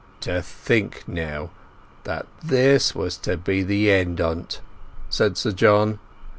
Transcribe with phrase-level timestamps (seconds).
[0.21, 1.51] "To think, now,
[2.05, 4.59] that this was to be the end o't!"
[5.11, 5.99] said Sir John.